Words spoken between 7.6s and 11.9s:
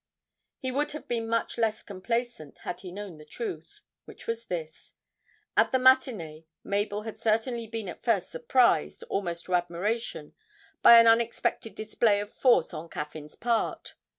been at first surprised almost to admiration by an unexpected